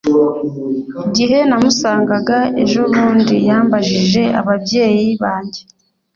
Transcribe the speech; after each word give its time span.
Igihe 1.05 1.37
namusangaga 1.49 2.37
ejobundi 2.63 3.35
yambajije 3.47 4.23
ababyeyi 4.39 5.07
banjye 5.21 5.61